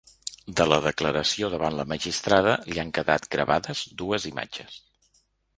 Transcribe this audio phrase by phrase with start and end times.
[0.59, 4.83] De la declaració davant la magistrada, li han quedat gravades dues imatges.